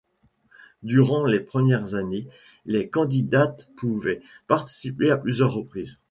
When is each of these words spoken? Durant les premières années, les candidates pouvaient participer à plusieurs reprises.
Durant 0.81 1.25
les 1.27 1.39
premières 1.39 1.93
années, 1.93 2.27
les 2.65 2.89
candidates 2.89 3.69
pouvaient 3.77 4.23
participer 4.47 5.11
à 5.11 5.17
plusieurs 5.17 5.53
reprises. 5.53 5.99